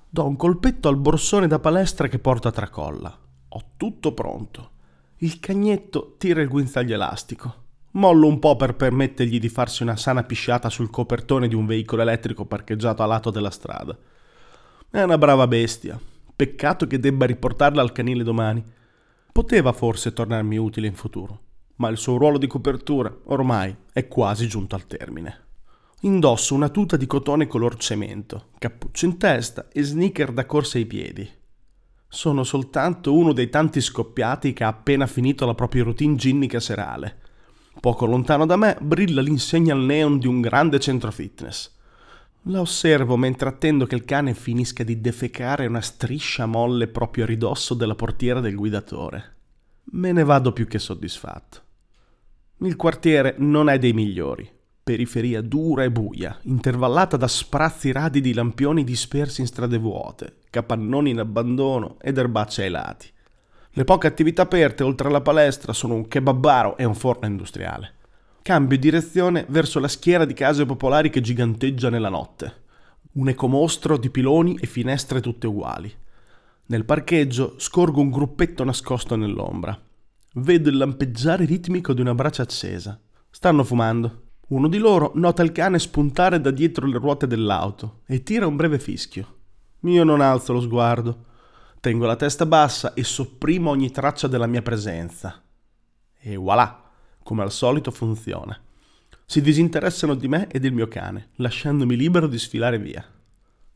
Do 0.09 0.27
un 0.27 0.37
colpetto 0.37 0.89
al 0.89 0.97
borsone 0.97 1.47
da 1.47 1.59
palestra 1.59 2.09
che 2.09 2.19
porta 2.19 2.49
a 2.49 2.53
tracolla. 2.53 3.17
Ho 3.49 3.65
tutto 3.77 4.13
pronto. 4.15 4.71
Il 5.19 5.39
cagnetto 5.39 6.15
tira 6.17 6.41
il 6.41 6.49
guinzaglio 6.49 6.95
elastico. 6.95 7.55
Mollo 7.93 8.27
un 8.27 8.39
po' 8.39 8.57
per 8.57 8.75
permettergli 8.75 9.39
di 9.39 9.51
farsi 9.51 9.83
una 9.83 9.97
sana 9.97 10.25
pisciata 10.25 10.71
sul 10.71 10.89
copertone 10.89 11.49
di 11.49 11.55
un 11.55 11.67
veicolo 11.67 12.01
elettrico 12.01 12.47
parcheggiato 12.47 13.03
a 13.03 13.07
lato 13.07 13.31
della 13.31 13.51
strada. 13.51 13.97
È 14.91 15.03
una 15.03 15.19
brava 15.19 15.47
bestia. 15.47 16.01
Peccato 16.35 16.87
che 16.87 16.99
debba 16.99 17.27
riportarla 17.27 17.83
al 17.83 17.93
canile 17.93 18.25
domani. 18.25 18.65
Poteva 19.31 19.73
forse 19.73 20.15
tornarmi 20.15 20.57
utile 20.57 20.87
in 20.87 20.95
futuro, 20.95 21.41
ma 21.83 21.89
il 21.89 21.97
suo 21.97 22.17
ruolo 22.17 22.39
di 22.39 22.47
copertura 22.47 23.13
ormai 23.25 23.75
è 23.93 24.07
quasi 24.07 24.47
giunto 24.47 24.77
al 24.77 24.87
termine. 24.87 25.47
Indosso 26.03 26.55
una 26.55 26.69
tuta 26.69 26.97
di 26.97 27.09
cotone 27.09 27.49
color 27.49 27.75
cemento, 27.77 28.51
cappuccio 28.59 29.05
in 29.05 29.19
testa 29.19 29.67
e 29.69 29.83
sneaker 29.83 30.31
da 30.31 30.47
corsa 30.47 30.79
ai 30.79 30.87
piedi. 30.87 31.29
Sono 32.07 32.45
soltanto 32.45 33.13
uno 33.13 33.33
dei 33.33 33.49
tanti 33.49 33.81
scoppiati 33.81 34.53
che 34.53 34.63
ha 34.63 34.69
appena 34.69 35.09
finito 35.09 35.45
la 35.45 35.57
propria 35.57 35.83
routine 35.83 36.15
ginnica 36.15 36.61
serale. 36.61 37.19
Poco 37.81 38.07
lontano 38.07 38.47
da 38.47 38.55
me 38.55 38.77
brilla 38.81 39.21
l'insegna 39.21 39.75
al 39.75 39.81
neon 39.81 40.21
di 40.21 40.29
un 40.29 40.41
grande 40.41 40.79
centro 40.79 41.11
fitness. 41.11 41.69
La 42.43 42.61
osservo 42.61 43.17
mentre 43.17 43.49
attendo 43.49 43.87
che 43.87 43.97
il 43.97 44.05
cane 44.05 44.35
finisca 44.35 44.85
di 44.85 45.01
defecare 45.01 45.67
una 45.67 45.81
striscia 45.81 46.47
molle 46.47 46.87
proprio 46.87 47.25
a 47.25 47.27
ridosso 47.27 47.75
della 47.75 47.97
portiera 47.97 48.39
del 48.39 48.55
guidatore. 48.55 49.37
Me 49.95 50.13
ne 50.13 50.23
vado 50.23 50.53
più 50.53 50.67
che 50.69 50.79
soddisfatto. 50.79 51.71
Il 52.65 52.77
quartiere 52.77 53.35
non 53.39 53.69
è 53.69 53.77
dei 53.77 53.93
migliori. 53.93 54.49
Periferia 54.85 55.43
dura 55.43 55.83
e 55.83 55.91
buia, 55.91 56.39
intervallata 56.43 57.17
da 57.17 57.27
sprazzi 57.27 57.91
radi 57.91 58.21
di 58.21 58.33
lampioni 58.33 58.85
dispersi 58.85 59.41
in 59.41 59.49
strade 59.49 59.79
vuote, 59.79 60.37
capannoni 60.49 61.11
in 61.11 61.19
abbandono 61.19 61.97
ed 62.01 62.19
erbacce 62.19 62.63
ai 62.63 62.71
lati. 62.71 63.09
Le 63.71 63.83
poche 63.83 64.07
attività 64.07 64.43
aperte 64.43 64.85
oltre 64.85 65.09
alla 65.09 65.21
palestra 65.21 65.73
sono 65.73 65.95
un 65.95 66.07
kebabaro 66.07 66.77
e 66.77 66.85
un 66.85 66.95
forno 66.95 67.27
industriale. 67.27 67.95
Cambio 68.43 68.79
direzione 68.79 69.45
verso 69.49 69.81
la 69.81 69.89
schiera 69.89 70.25
di 70.25 70.35
case 70.35 70.65
popolari 70.65 71.11
che 71.11 71.21
giganteggia 71.21 71.91
nella 71.91 72.11
notte. 72.11 72.63
Un 73.15 73.29
ecomostro 73.29 73.97
di 73.97 74.09
piloni 74.09 74.57
e 74.61 74.69
finestre 74.69 75.21
tutte 75.21 75.49
uguali. 75.49 75.93
Nel 76.67 76.85
parcheggio 76.85 77.55
scorgo 77.57 78.01
un 78.01 78.11
gruppetto 78.11 78.63
nascosto 78.63 79.17
nell'ombra. 79.17 79.77
Vedo 80.35 80.69
il 80.69 80.77
lampeggiare 80.77 81.45
ritmico 81.45 81.93
di 81.93 82.01
una 82.01 82.15
brace 82.15 82.43
accesa. 82.43 82.99
Stanno 83.31 83.65
fumando. 83.65 84.31
Uno 84.49 84.69
di 84.69 84.79
loro 84.79 85.13
nota 85.15 85.43
il 85.43 85.53
cane 85.53 85.79
spuntare 85.79 86.41
da 86.41 86.51
dietro 86.51 86.87
le 86.87 86.99
ruote 86.99 87.27
dell'auto 87.27 88.01
e 88.07 88.23
tira 88.23 88.47
un 88.47 88.57
breve 88.57 88.79
fischio. 88.79 89.37
Io 89.83 90.05
non 90.05 90.21
alzo 90.21 90.53
lo 90.53 90.61
sguardo. 90.61 91.25
Tengo 91.81 92.07
la 92.07 92.17
testa 92.17 92.47
bassa 92.47 92.95
e 92.95 93.05
sopprimo 93.05 93.71
ogni 93.71 93.91
traccia 93.91 94.29
della 94.29 94.47
mia 94.47 94.63
presenza. 94.63 95.43
E 96.19 96.37
voilà! 96.37 96.83
come 97.23 97.43
al 97.43 97.53
solito 97.53 97.91
funziona. 97.91 98.59
Si 99.25 99.41
disinteressano 99.41 100.15
di 100.15 100.29
me 100.29 100.49
e 100.49 100.59
del 100.59 100.73
mio 100.73 100.89
cane, 100.89 101.31
lasciandomi 101.37 101.97
libero 101.97 102.27
di 102.27 102.39
sfilare 102.39 102.79
via. 102.79 103.05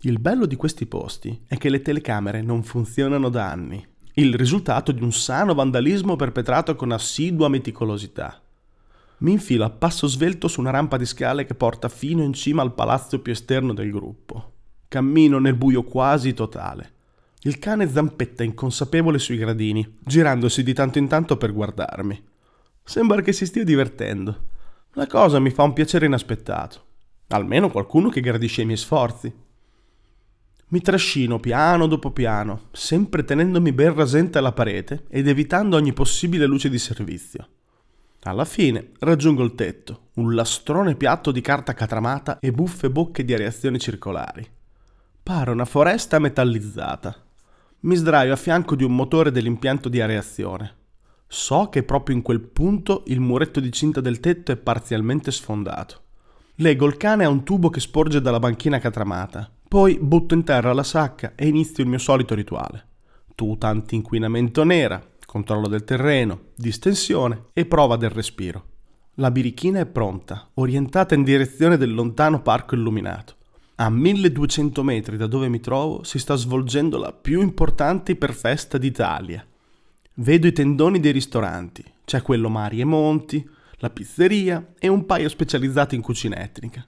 Il 0.01 0.19
bello 0.19 0.47
di 0.47 0.57
questi 0.57 0.87
posti 0.87 1.45
è 1.47 1.57
che 1.57 1.71
le 1.71 1.81
telecamere 1.81 2.43
non 2.43 2.63
funzionano 2.63 3.29
da 3.29 3.51
anni, 3.51 3.87
il 4.19 4.35
risultato 4.35 4.93
di 4.93 5.03
un 5.03 5.13
sano 5.13 5.53
vandalismo 5.53 6.17
perpetrato 6.17 6.75
con 6.75 6.91
assidua 6.91 7.49
meticolosità. 7.49 8.41
Mi 9.19 9.33
infilo 9.33 9.65
a 9.65 9.71
passo 9.71 10.07
svelto 10.07 10.49
su 10.49 10.61
una 10.61 10.71
rampa 10.71 10.97
di 10.97 11.05
scale 11.05 11.45
che 11.45 11.55
porta 11.55 11.91
fino 11.91 12.23
in 12.23 12.33
cima 12.33 12.63
al 12.63 12.73
palazzo 12.73 13.21
più 13.21 13.33
esterno 13.33 13.75
del 13.75 13.91
gruppo. 13.91 14.53
Cammino 14.89 15.39
nel 15.39 15.55
buio 15.55 15.83
quasi 15.83 16.33
totale. 16.33 16.93
Il 17.43 17.59
cane 17.59 17.91
zampetta 17.91 18.43
inconsapevole 18.43 19.19
sui 19.19 19.37
gradini, 19.37 19.99
girandosi 20.01 20.63
di 20.63 20.73
tanto 20.73 20.97
in 20.97 21.09
tanto 21.09 21.37
per 21.37 21.53
guardarmi. 21.53 22.25
Sembra 22.83 23.21
che 23.21 23.35
si 23.35 23.45
stia 23.45 23.65
divertendo. 23.65 24.45
La 24.93 25.07
cosa 25.07 25.39
mi 25.41 25.51
fa 25.51 25.63
un 25.63 25.75
piacere 25.75 26.07
inaspettato. 26.07 26.85
Almeno 27.29 27.69
qualcuno 27.69 28.09
che 28.09 28.23
gradisce 28.23 28.63
i 28.63 28.65
miei 28.65 28.79
sforzi. 28.79 29.31
Mi 30.69 30.81
trascino 30.81 31.39
piano 31.39 31.87
dopo 31.87 32.11
piano, 32.11 32.71
sempre 32.73 33.23
tenendomi 33.23 33.73
ben 33.73 33.95
rasente 33.95 34.39
alla 34.39 34.51
parete 34.51 35.05
ed 35.09 35.29
evitando 35.29 35.77
ogni 35.77 35.93
possibile 35.93 36.45
luce 36.45 36.69
di 36.69 36.79
servizio. 36.79 37.49
Alla 38.23 38.45
fine 38.45 38.91
raggiungo 38.99 39.45
il 39.45 39.55
tetto, 39.55 40.09
un 40.15 40.35
lastrone 40.35 40.97
piatto 40.97 41.31
di 41.31 41.41
carta 41.41 41.73
catramata 41.73 42.41
e 42.41 42.51
buffe 42.51 42.91
bocche 42.91 43.25
di 43.25 43.33
areazione 43.33 43.79
circolari. 43.79 44.45
Pare 45.23 45.53
una 45.53 45.65
foresta 45.65 46.19
metallizzata. 46.19 47.15
Mi 47.81 47.95
sdraio 47.95 48.33
a 48.33 48.37
fianco 48.37 48.75
di 48.75 48.83
un 48.83 48.97
motore 48.97 49.31
dell'impianto 49.31 49.89
di 49.89 50.01
areazione. 50.01 50.75
So 51.29 51.69
che 51.69 51.85
proprio 51.85 52.17
in 52.17 52.23
quel 52.23 52.41
punto 52.41 53.05
il 53.07 53.21
muretto 53.21 53.61
di 53.61 53.71
cinta 53.71 54.01
del 54.01 54.19
tetto 54.19 54.51
è 54.51 54.57
parzialmente 54.57 55.31
sfondato. 55.31 56.03
Leggo 56.57 56.87
il 56.87 56.97
cane 56.97 57.25
a 57.25 57.29
un 57.29 57.45
tubo 57.45 57.71
che 57.71 57.79
sporge 57.79 58.21
dalla 58.21 58.41
banchina 58.41 58.81
catramata. 58.81 59.49
Poi 59.69 59.99
butto 60.01 60.35
in 60.35 60.45
terra 60.45 60.73
la 60.73 60.85
sacca 60.85 61.33
e 61.35 61.49
inizio 61.49 61.83
il 61.83 61.89
mio 61.89 61.99
solito 61.99 62.35
rituale. 62.35 62.85
Tuta 63.35 63.67
anti-inquinamento 63.67 64.63
nera, 64.63 65.05
controllo 65.27 65.67
del 65.67 65.83
terreno, 65.83 66.41
distensione 66.55 67.47
e 67.53 67.67
prova 67.67 67.97
del 67.97 68.11
respiro. 68.11 68.65
La 69.15 69.31
birichina 69.31 69.81
è 69.81 69.87
pronta, 69.87 70.51
orientata 70.55 71.15
in 71.15 71.25
direzione 71.25 71.77
del 71.77 71.93
lontano 71.93 72.43
parco 72.43 72.77
illuminato. 72.77 73.35
A 73.77 73.91
1200 73.91 74.83
metri 74.85 75.17
da 75.17 75.27
dove 75.27 75.49
mi 75.49 75.59
trovo 75.61 76.05
si 76.05 76.19
sta 76.19 76.37
svolgendo 76.37 76.97
la 76.97 77.13
più 77.13 77.43
importante 77.43 78.13
iperfesta 78.13 78.79
d'Italia. 78.79 79.45
Vedo 80.15 80.47
i 80.47 80.53
tendoni 80.53 81.01
dei 81.01 81.13
ristoranti, 81.13 81.85
c'è 82.05 82.23
quello 82.23 82.49
Mari 82.49 82.81
e 82.81 82.85
Monti, 82.85 83.47
la 83.79 83.91
pizzeria 83.91 84.75
e 84.79 84.89
un 84.89 85.05
paio 85.05 85.29
specializzato 85.29 85.95
in 85.95 86.03
cucina 86.03 86.37
etnica. 86.37 86.87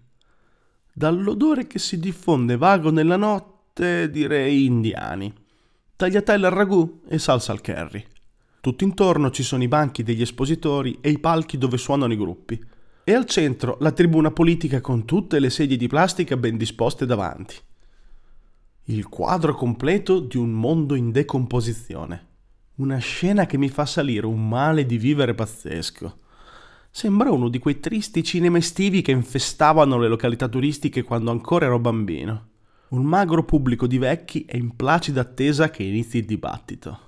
Dall'odore 0.98 1.68
che 1.68 1.78
si 1.78 2.00
diffonde 2.00 2.56
vago 2.56 2.90
nella 2.90 3.16
notte, 3.16 4.10
direi 4.10 4.64
indiani. 4.64 5.32
Tagliatelle 5.94 6.46
al 6.48 6.52
ragù 6.52 7.02
e 7.06 7.20
salsa 7.20 7.52
al 7.52 7.60
curry. 7.60 8.04
Tutto 8.60 8.82
intorno 8.82 9.30
ci 9.30 9.44
sono 9.44 9.62
i 9.62 9.68
banchi 9.68 10.02
degli 10.02 10.22
espositori 10.22 10.98
e 11.00 11.10
i 11.10 11.20
palchi 11.20 11.56
dove 11.56 11.78
suonano 11.78 12.12
i 12.12 12.16
gruppi. 12.16 12.60
E 13.04 13.12
al 13.12 13.26
centro 13.26 13.76
la 13.78 13.92
tribuna 13.92 14.32
politica 14.32 14.80
con 14.80 15.04
tutte 15.04 15.38
le 15.38 15.50
sedie 15.50 15.76
di 15.76 15.86
plastica 15.86 16.36
ben 16.36 16.56
disposte 16.56 17.06
davanti. 17.06 17.54
Il 18.86 19.08
quadro 19.08 19.54
completo 19.54 20.18
di 20.18 20.36
un 20.36 20.50
mondo 20.50 20.96
in 20.96 21.12
decomposizione. 21.12 22.26
Una 22.78 22.98
scena 22.98 23.46
che 23.46 23.56
mi 23.56 23.68
fa 23.68 23.86
salire 23.86 24.26
un 24.26 24.48
male 24.48 24.84
di 24.84 24.98
vivere 24.98 25.36
pazzesco. 25.36 26.26
Sembra 26.98 27.30
uno 27.30 27.48
di 27.48 27.60
quei 27.60 27.78
tristi 27.78 28.24
cinema 28.24 28.58
estivi 28.58 29.02
che 29.02 29.12
infestavano 29.12 29.98
le 29.98 30.08
località 30.08 30.48
turistiche 30.48 31.04
quando 31.04 31.30
ancora 31.30 31.66
ero 31.66 31.78
bambino. 31.78 32.48
Un 32.88 33.04
magro 33.04 33.44
pubblico 33.44 33.86
di 33.86 33.98
vecchi 33.98 34.44
è 34.44 34.56
in 34.56 34.74
placida 34.74 35.20
attesa 35.20 35.70
che 35.70 35.84
inizi 35.84 36.18
il 36.18 36.24
dibattito. 36.24 36.98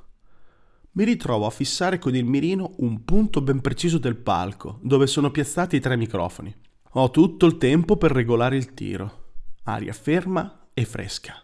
Mi 0.92 1.02
ritrovo 1.02 1.44
a 1.44 1.50
fissare 1.50 1.98
con 1.98 2.14
il 2.14 2.24
mirino 2.24 2.74
un 2.76 3.04
punto 3.04 3.40
ben 3.40 3.60
preciso 3.60 3.98
del 3.98 4.14
palco, 4.14 4.78
dove 4.80 5.08
sono 5.08 5.32
piazzati 5.32 5.74
i 5.74 5.80
tre 5.80 5.96
microfoni. 5.96 6.54
Ho 6.90 7.10
tutto 7.10 7.46
il 7.46 7.58
tempo 7.58 7.96
per 7.96 8.12
regolare 8.12 8.56
il 8.56 8.74
tiro. 8.74 9.32
Aria 9.64 9.92
ferma 9.92 10.68
e 10.72 10.84
fresca. 10.84 11.34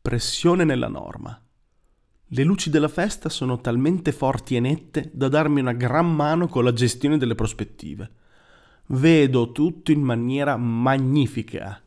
Pressione 0.00 0.62
nella 0.62 0.86
norma. 0.86 1.36
Le 2.34 2.44
luci 2.44 2.70
della 2.70 2.88
festa 2.88 3.28
sono 3.28 3.60
talmente 3.60 4.10
forti 4.10 4.56
e 4.56 4.60
nette 4.60 5.10
da 5.12 5.28
darmi 5.28 5.60
una 5.60 5.74
gran 5.74 6.10
mano 6.10 6.48
con 6.48 6.64
la 6.64 6.72
gestione 6.72 7.18
delle 7.18 7.34
prospettive. 7.34 8.10
Vedo 8.86 9.52
tutto 9.52 9.92
in 9.92 10.00
maniera 10.00 10.56
magnifica. 10.56 11.78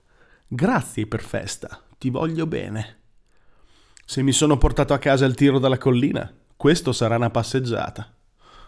Grazie 0.48 1.08
per 1.08 1.22
festa, 1.22 1.82
ti 1.98 2.12
voglio 2.12 2.46
bene. 2.46 3.00
Se 4.06 4.22
mi 4.22 4.32
sono 4.32 4.60
portato 4.60 4.94
a 4.94 5.00
casa 5.00 5.26
il 5.26 5.34
tiro 5.34 5.58
dalla 5.58 5.80
collina, 5.80 6.32
questo 6.56 6.92
sarà 6.92 7.16
una 7.16 7.32
passeggiata. 7.32 8.14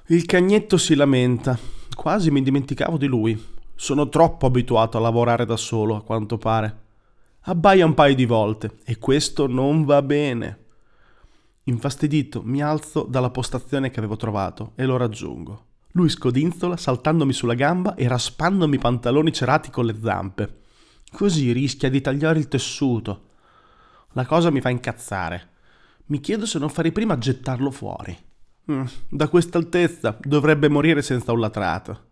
Il 0.07 0.25
cagnetto 0.25 0.77
si 0.77 0.95
lamenta, 0.95 1.59
quasi 1.95 2.31
mi 2.31 2.41
dimenticavo 2.41 2.97
di 2.97 3.05
lui. 3.05 3.39
Sono 3.75 4.09
troppo 4.09 4.47
abituato 4.47 4.97
a 4.97 5.01
lavorare 5.01 5.45
da 5.45 5.57
solo, 5.57 5.95
a 5.95 6.01
quanto 6.01 6.39
pare. 6.39 6.85
Abbaia 7.41 7.85
un 7.85 7.93
paio 7.93 8.15
di 8.15 8.25
volte 8.25 8.77
e 8.83 8.97
questo 8.97 9.45
non 9.45 9.85
va 9.85 10.01
bene. 10.01 10.65
Infastidito, 11.67 12.43
mi 12.43 12.61
alzo 12.61 13.03
dalla 13.03 13.29
postazione 13.29 13.89
che 13.89 13.99
avevo 13.99 14.15
trovato 14.15 14.71
e 14.75 14.85
lo 14.85 14.95
raggiungo. 14.95 15.65
Lui 15.91 16.07
scodinzola 16.07 16.77
saltandomi 16.77 17.33
sulla 17.33 17.55
gamba 17.55 17.95
e 17.95 18.07
raspandomi 18.07 18.75
i 18.75 18.79
pantaloni 18.79 19.33
cerati 19.33 19.69
con 19.69 19.85
le 19.85 19.97
zampe. 20.01 20.61
Così 21.11 21.51
rischia 21.51 21.89
di 21.89 21.99
tagliare 21.99 22.39
il 22.39 22.47
tessuto. 22.47 23.29
La 24.11 24.25
cosa 24.25 24.49
mi 24.49 24.61
fa 24.61 24.69
incazzare. 24.69 25.49
Mi 26.05 26.21
chiedo 26.21 26.45
se 26.45 26.57
non 26.57 26.69
farei 26.69 26.93
prima 26.93 27.17
gettarlo 27.17 27.69
fuori. 27.71 28.17
Mm, 28.71 28.85
da 29.09 29.27
questa 29.27 29.57
altezza 29.57 30.17
dovrebbe 30.21 30.69
morire 30.69 31.01
senza 31.01 31.33
un 31.33 31.39
latrato. 31.41 32.05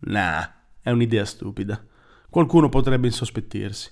Nah, 0.00 0.52
è 0.80 0.90
un'idea 0.90 1.24
stupida. 1.24 1.80
Qualcuno 2.28 2.68
potrebbe 2.68 3.06
insospettirsi. 3.06 3.88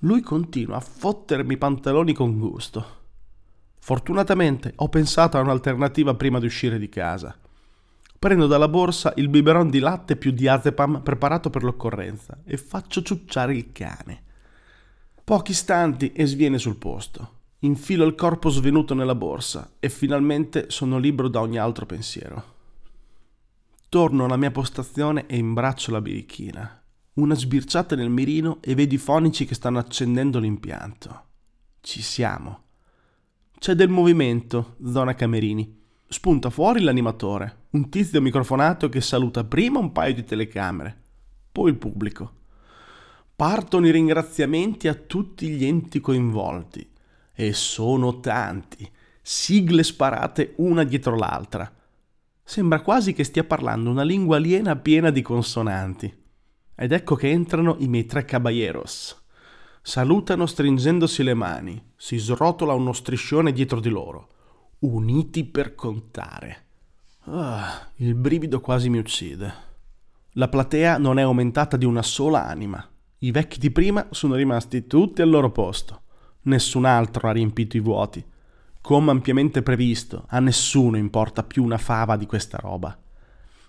Lui 0.00 0.20
continua 0.20 0.76
a 0.76 0.80
fottermi 0.80 1.54
i 1.54 1.58
pantaloni 1.58 2.12
con 2.12 2.38
gusto. 2.38 3.04
Fortunatamente 3.86 4.72
ho 4.74 4.88
pensato 4.88 5.38
a 5.38 5.42
un'alternativa 5.42 6.14
prima 6.14 6.40
di 6.40 6.46
uscire 6.46 6.76
di 6.76 6.88
casa. 6.88 7.38
Prendo 8.18 8.48
dalla 8.48 8.66
borsa 8.66 9.12
il 9.14 9.28
biberon 9.28 9.70
di 9.70 9.78
latte 9.78 10.16
più 10.16 10.32
diazepam 10.32 11.02
preparato 11.02 11.50
per 11.50 11.62
l'occorrenza 11.62 12.36
e 12.44 12.56
faccio 12.56 13.00
ciucciare 13.02 13.54
il 13.54 13.70
cane. 13.70 14.22
Pochi 15.22 15.52
istanti 15.52 16.10
e 16.10 16.26
sviene 16.26 16.58
sul 16.58 16.74
posto. 16.74 17.34
Infilo 17.60 18.04
il 18.06 18.16
corpo 18.16 18.48
svenuto 18.48 18.92
nella 18.92 19.14
borsa 19.14 19.74
e 19.78 19.88
finalmente 19.88 20.68
sono 20.68 20.98
libero 20.98 21.28
da 21.28 21.40
ogni 21.40 21.58
altro 21.58 21.86
pensiero. 21.86 22.54
Torno 23.88 24.24
alla 24.24 24.36
mia 24.36 24.50
postazione 24.50 25.26
e 25.28 25.36
imbraccio 25.36 25.92
la 25.92 26.00
birichina. 26.00 26.82
Una 27.12 27.36
sbirciata 27.36 27.94
nel 27.94 28.10
mirino 28.10 28.58
e 28.62 28.74
vedo 28.74 28.94
i 28.94 28.98
fonici 28.98 29.44
che 29.44 29.54
stanno 29.54 29.78
accendendo 29.78 30.40
l'impianto. 30.40 31.24
Ci 31.80 32.02
siamo. 32.02 32.64
C'è 33.58 33.74
del 33.74 33.88
movimento, 33.88 34.76
zona 34.84 35.14
Camerini. 35.14 35.82
Spunta 36.06 36.50
fuori 36.50 36.80
l'animatore, 36.82 37.66
un 37.70 37.88
tizio 37.88 38.20
microfonato 38.20 38.88
che 38.88 39.00
saluta 39.00 39.44
prima 39.44 39.78
un 39.78 39.92
paio 39.92 40.14
di 40.14 40.24
telecamere, 40.24 40.96
poi 41.50 41.70
il 41.70 41.76
pubblico. 41.76 42.32
Partono 43.34 43.86
i 43.86 43.90
ringraziamenti 43.90 44.88
a 44.88 44.94
tutti 44.94 45.48
gli 45.48 45.64
enti 45.64 46.00
coinvolti. 46.00 46.88
E 47.32 47.52
sono 47.54 48.20
tanti. 48.20 48.88
Sigle 49.20 49.82
sparate 49.82 50.52
una 50.56 50.84
dietro 50.84 51.16
l'altra. 51.16 51.70
Sembra 52.42 52.80
quasi 52.80 53.14
che 53.14 53.24
stia 53.24 53.44
parlando 53.44 53.90
una 53.90 54.04
lingua 54.04 54.36
aliena 54.36 54.76
piena 54.76 55.10
di 55.10 55.22
consonanti. 55.22 56.14
Ed 56.74 56.92
ecco 56.92 57.14
che 57.14 57.30
entrano 57.30 57.76
i 57.78 57.88
miei 57.88 58.06
tre 58.06 58.24
caballeros. 58.24 59.25
Salutano 59.88 60.46
stringendosi 60.46 61.22
le 61.22 61.34
mani, 61.34 61.80
si 61.94 62.18
srotola 62.18 62.72
uno 62.72 62.92
striscione 62.92 63.52
dietro 63.52 63.78
di 63.78 63.88
loro, 63.88 64.28
uniti 64.80 65.44
per 65.44 65.76
contare. 65.76 66.64
Ah, 67.26 67.88
il 67.98 68.16
brivido 68.16 68.58
quasi 68.58 68.88
mi 68.88 68.98
uccide. 68.98 69.54
La 70.32 70.48
platea 70.48 70.98
non 70.98 71.20
è 71.20 71.22
aumentata 71.22 71.76
di 71.76 71.84
una 71.84 72.02
sola 72.02 72.48
anima. 72.48 72.84
I 73.18 73.30
vecchi 73.30 73.60
di 73.60 73.70
prima 73.70 74.08
sono 74.10 74.34
rimasti 74.34 74.88
tutti 74.88 75.22
al 75.22 75.30
loro 75.30 75.52
posto. 75.52 76.02
Nessun 76.42 76.84
altro 76.84 77.28
ha 77.28 77.32
riempito 77.32 77.76
i 77.76 77.80
vuoti. 77.80 78.24
Come 78.80 79.12
ampiamente 79.12 79.62
previsto, 79.62 80.24
a 80.26 80.40
nessuno 80.40 80.96
importa 80.96 81.44
più 81.44 81.62
una 81.62 81.78
fava 81.78 82.16
di 82.16 82.26
questa 82.26 82.58
roba. 82.60 82.98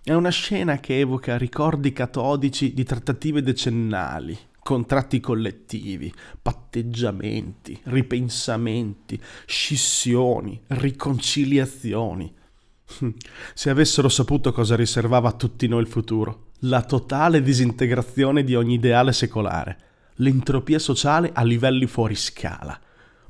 È 0.04 0.14
una 0.14 0.30
scena 0.30 0.80
che 0.80 1.00
evoca 1.00 1.38
ricordi 1.38 1.94
catodici 1.94 2.74
di 2.74 2.84
trattative 2.84 3.44
decennali, 3.44 4.36
contratti 4.68 5.22
collettivi, 5.22 6.14
patteggiamenti, 6.42 7.80
ripensamenti, 7.84 9.18
scissioni, 9.46 10.62
riconciliazioni. 10.68 12.36
Se 13.54 13.70
avessero 13.70 14.10
saputo 14.10 14.52
cosa 14.52 14.76
riservava 14.76 15.30
a 15.30 15.32
tutti 15.32 15.68
noi 15.68 15.84
il 15.84 15.88
futuro, 15.88 16.48
la 16.64 16.84
totale 16.84 17.42
disintegrazione 17.42 18.44
di 18.44 18.56
ogni 18.56 18.74
ideale 18.74 19.14
secolare, 19.14 19.78
l'entropia 20.16 20.80
sociale 20.80 21.32
a 21.34 21.44
livelli 21.44 21.86
fuori 21.86 22.16
scala. 22.16 22.78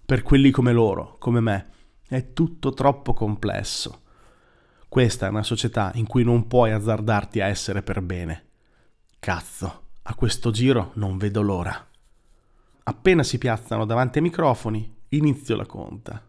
Per 0.03 0.23
quelli 0.23 0.49
come 0.49 0.73
loro, 0.73 1.17
come 1.19 1.39
me, 1.39 1.67
è 2.07 2.33
tutto 2.33 2.73
troppo 2.73 3.13
complesso. 3.13 4.01
Questa 4.89 5.27
è 5.27 5.29
una 5.29 5.43
società 5.43 5.91
in 5.93 6.07
cui 6.07 6.23
non 6.23 6.47
puoi 6.47 6.71
azzardarti 6.71 7.41
a 7.41 7.45
essere 7.45 7.83
per 7.83 8.01
bene. 8.01 8.45
Cazzo. 9.19 9.85
A 10.09 10.15
questo 10.15 10.51
giro 10.51 10.91
non 10.93 11.17
vedo 11.17 11.41
l'ora. 11.41 11.85
Appena 12.83 13.23
si 13.23 13.37
piazzano 13.37 13.85
davanti 13.85 14.19
ai 14.19 14.23
microfoni, 14.23 14.99
inizio 15.09 15.57
la 15.57 15.65
conta. 15.65 16.25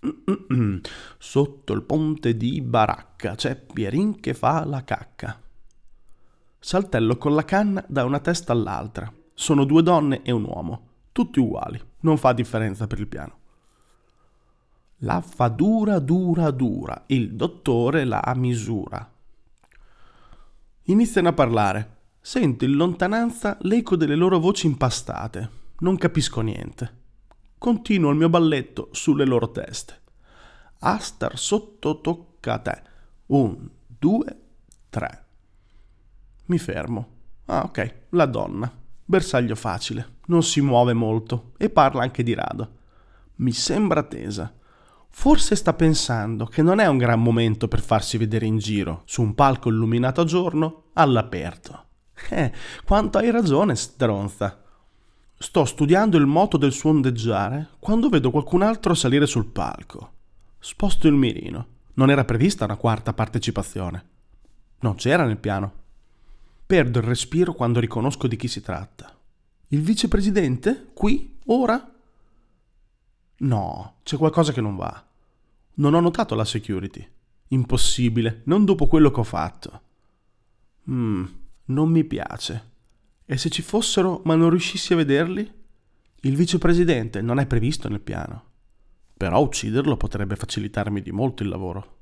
Sotto 1.16 1.72
il 1.72 1.82
ponte 1.82 2.36
di 2.36 2.60
Baracca 2.60 3.36
c'è 3.36 3.54
Pierin 3.54 4.18
che 4.18 4.34
fa 4.34 4.64
la 4.64 4.82
cacca. 4.82 5.40
Saltello 6.58 7.16
con 7.16 7.36
la 7.36 7.44
canna 7.44 7.84
da 7.86 8.04
una 8.04 8.18
testa 8.18 8.50
all'altra. 8.52 9.12
Sono 9.34 9.62
due 9.62 9.84
donne 9.84 10.22
e 10.22 10.32
un 10.32 10.42
uomo, 10.42 10.88
tutti 11.12 11.38
uguali, 11.38 11.80
non 12.00 12.18
fa 12.18 12.32
differenza 12.32 12.88
per 12.88 12.98
il 12.98 13.06
piano. 13.06 13.38
La 15.02 15.20
fa 15.20 15.46
dura, 15.46 16.00
dura, 16.00 16.50
dura, 16.50 17.04
il 17.06 17.36
dottore 17.36 18.02
la 18.04 18.32
misura. 18.34 19.08
Iniziano 20.82 21.28
a 21.28 21.32
parlare. 21.32 21.98
Sento 22.22 22.66
in 22.66 22.72
lontananza 22.72 23.56
l'eco 23.62 23.96
delle 23.96 24.14
loro 24.14 24.38
voci 24.38 24.66
impastate. 24.66 25.50
Non 25.78 25.96
capisco 25.96 26.42
niente. 26.42 26.98
Continuo 27.56 28.10
il 28.10 28.16
mio 28.16 28.28
balletto 28.28 28.90
sulle 28.92 29.24
loro 29.24 29.50
teste. 29.50 30.00
A 30.80 30.98
star 30.98 31.38
sotto 31.38 32.00
tocca 32.02 32.54
a 32.54 32.58
te. 32.58 32.82
Un, 33.26 33.68
due, 33.86 34.40
tre. 34.90 35.24
Mi 36.46 36.58
fermo. 36.58 37.08
Ah, 37.46 37.62
ok, 37.64 37.94
la 38.10 38.26
donna. 38.26 38.70
Bersaglio 39.02 39.54
facile, 39.54 40.18
non 40.26 40.42
si 40.42 40.60
muove 40.60 40.92
molto 40.92 41.52
e 41.56 41.70
parla 41.70 42.02
anche 42.02 42.22
di 42.22 42.34
rado. 42.34 42.76
Mi 43.36 43.52
sembra 43.52 44.02
tesa. 44.02 44.54
Forse 45.08 45.56
sta 45.56 45.72
pensando 45.72 46.44
che 46.44 46.62
non 46.62 46.78
è 46.80 46.86
un 46.86 46.98
gran 46.98 47.20
momento 47.20 47.66
per 47.66 47.80
farsi 47.80 48.18
vedere 48.18 48.46
in 48.46 48.58
giro, 48.58 49.02
su 49.06 49.22
un 49.22 49.34
palco 49.34 49.70
illuminato 49.70 50.20
a 50.20 50.24
giorno, 50.24 50.90
all'aperto. 50.92 51.88
Eh, 52.28 52.52
quanto 52.84 53.18
hai 53.18 53.30
ragione, 53.30 53.74
stronza. 53.74 54.62
Sto 55.36 55.64
studiando 55.64 56.18
il 56.18 56.26
moto 56.26 56.56
del 56.58 56.72
suo 56.72 56.90
ondeggiare 56.90 57.70
quando 57.78 58.10
vedo 58.10 58.30
qualcun 58.30 58.62
altro 58.62 58.94
salire 58.94 59.26
sul 59.26 59.46
palco. 59.46 60.12
Sposto 60.58 61.08
il 61.08 61.14
mirino. 61.14 61.66
Non 61.94 62.10
era 62.10 62.24
prevista 62.24 62.66
una 62.66 62.76
quarta 62.76 63.14
partecipazione. 63.14 64.04
Non 64.80 64.96
c'era 64.96 65.24
nel 65.24 65.38
piano. 65.38 65.72
Perdo 66.66 66.98
il 66.98 67.04
respiro 67.04 67.54
quando 67.54 67.80
riconosco 67.80 68.26
di 68.26 68.36
chi 68.36 68.48
si 68.48 68.60
tratta. 68.60 69.16
Il 69.68 69.80
vicepresidente? 69.80 70.90
Qui? 70.92 71.38
Ora? 71.46 71.90
No, 73.38 73.94
c'è 74.02 74.16
qualcosa 74.16 74.52
che 74.52 74.60
non 74.60 74.76
va. 74.76 75.04
Non 75.74 75.94
ho 75.94 76.00
notato 76.00 76.34
la 76.34 76.44
security. 76.44 77.08
Impossibile, 77.48 78.42
non 78.44 78.64
dopo 78.64 78.86
quello 78.86 79.10
che 79.10 79.20
ho 79.20 79.24
fatto. 79.24 79.80
Mmm, 80.90 81.24
non 81.70 81.88
mi 81.88 82.04
piace. 82.04 82.68
E 83.24 83.36
se 83.36 83.48
ci 83.48 83.62
fossero 83.62 84.22
ma 84.24 84.34
non 84.34 84.50
riuscissi 84.50 84.92
a 84.92 84.96
vederli? 84.96 85.58
Il 86.22 86.36
vicepresidente 86.36 87.22
non 87.22 87.38
è 87.38 87.46
previsto 87.46 87.88
nel 87.88 88.00
piano. 88.00 88.44
Però 89.16 89.40
ucciderlo 89.40 89.96
potrebbe 89.96 90.36
facilitarmi 90.36 91.00
di 91.00 91.12
molto 91.12 91.42
il 91.42 91.48
lavoro. 91.48 91.98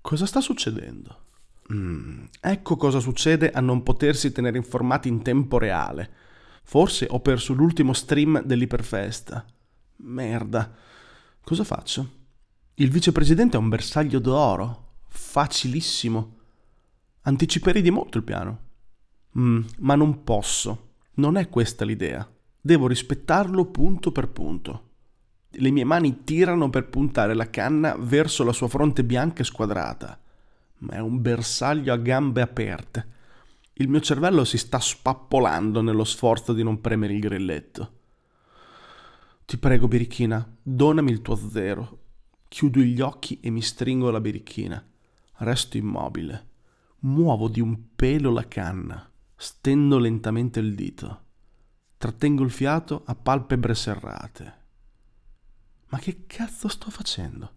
Cosa 0.00 0.26
sta 0.26 0.40
succedendo? 0.40 1.24
Mm, 1.72 2.24
ecco 2.40 2.76
cosa 2.76 2.98
succede 2.98 3.50
a 3.50 3.60
non 3.60 3.82
potersi 3.82 4.32
tenere 4.32 4.56
informati 4.56 5.08
in 5.08 5.22
tempo 5.22 5.58
reale. 5.58 6.10
Forse 6.62 7.06
ho 7.08 7.20
perso 7.20 7.52
l'ultimo 7.52 7.92
stream 7.92 8.42
dell'Iperfesta. 8.42 9.44
Merda. 9.96 10.74
Cosa 11.42 11.64
faccio? 11.64 12.16
Il 12.74 12.90
vicepresidente 12.90 13.56
è 13.56 13.60
un 13.60 13.68
bersaglio 13.68 14.18
d'oro. 14.18 14.96
Facilissimo. 15.08 16.36
Anticiperei 17.22 17.82
di 17.82 17.90
molto 17.90 18.18
il 18.18 18.24
piano. 18.24 18.66
Mm, 19.38 19.62
ma 19.78 19.94
non 19.94 20.24
posso. 20.24 20.86
Non 21.14 21.36
è 21.36 21.48
questa 21.48 21.84
l'idea. 21.84 22.28
Devo 22.60 22.86
rispettarlo 22.86 23.66
punto 23.66 24.10
per 24.10 24.28
punto. 24.28 24.86
Le 25.50 25.70
mie 25.70 25.84
mani 25.84 26.24
tirano 26.24 26.70
per 26.70 26.88
puntare 26.88 27.34
la 27.34 27.48
canna 27.48 27.96
verso 27.98 28.44
la 28.44 28.52
sua 28.52 28.68
fronte 28.68 29.04
bianca 29.04 29.42
e 29.42 29.44
squadrata. 29.44 30.20
Ma 30.78 30.94
è 30.94 31.00
un 31.00 31.20
bersaglio 31.20 31.92
a 31.92 31.96
gambe 31.96 32.42
aperte. 32.42 33.16
Il 33.74 33.88
mio 33.88 34.00
cervello 34.00 34.44
si 34.44 34.58
sta 34.58 34.80
spappolando 34.80 35.80
nello 35.80 36.04
sforzo 36.04 36.52
di 36.52 36.62
non 36.62 36.80
premere 36.80 37.14
il 37.14 37.20
grilletto. 37.20 37.92
Ti 39.44 39.56
prego, 39.56 39.88
birichina, 39.88 40.46
donami 40.62 41.10
il 41.10 41.22
tuo 41.22 41.36
zero. 41.36 42.00
Chiudo 42.48 42.80
gli 42.80 43.00
occhi 43.00 43.38
e 43.40 43.50
mi 43.50 43.62
stringo 43.62 44.10
la 44.10 44.20
birichina. 44.20 44.84
Resto 45.36 45.76
immobile. 45.76 46.46
Muovo 47.00 47.48
di 47.48 47.60
un 47.60 47.94
pelo 47.94 48.30
la 48.30 48.46
canna. 48.46 49.07
Stendo 49.40 49.98
lentamente 49.98 50.58
il 50.58 50.74
dito. 50.74 51.20
Trattengo 51.96 52.42
il 52.42 52.50
fiato 52.50 53.02
a 53.04 53.14
palpebre 53.14 53.72
serrate. 53.72 54.54
Ma 55.90 55.98
che 56.00 56.24
cazzo 56.26 56.66
sto 56.66 56.90
facendo? 56.90 57.52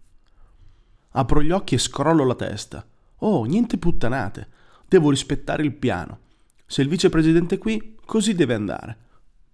Apro 1.10 1.42
gli 1.42 1.50
occhi 1.50 1.74
e 1.74 1.78
scrollo 1.78 2.24
la 2.24 2.36
testa. 2.36 2.86
Oh, 3.16 3.42
niente 3.46 3.78
puttanate. 3.78 4.48
Devo 4.86 5.10
rispettare 5.10 5.64
il 5.64 5.74
piano. 5.74 6.20
Se 6.66 6.82
il 6.82 6.88
vicepresidente 6.88 7.56
è 7.56 7.58
qui, 7.58 7.96
così 8.04 8.36
deve 8.36 8.54
andare. 8.54 8.96